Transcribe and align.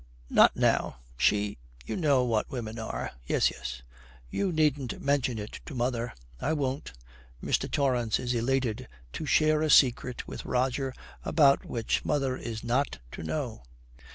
'Not 0.31 0.55
now. 0.55 0.97
She 1.15 1.59
you 1.85 1.95
know 1.95 2.23
what 2.23 2.49
women 2.49 2.79
are.' 2.79 3.11
'Yes, 3.27 3.51
yes.' 3.51 3.83
'You 4.31 4.51
needn't 4.51 4.99
mention 4.99 5.37
it 5.37 5.59
to 5.67 5.75
mother.' 5.75 6.13
'I 6.39 6.53
won't.' 6.53 6.93
Mr. 7.45 7.69
Torrance 7.69 8.17
is 8.19 8.33
elated 8.33 8.87
to 9.13 9.27
share 9.27 9.61
a 9.61 9.69
secret 9.69 10.27
with 10.27 10.43
Roger 10.43 10.95
about 11.23 11.65
which 11.65 12.03
mother 12.03 12.35
is 12.35 12.63
not 12.63 12.97
to 13.11 13.21
know. 13.21 13.61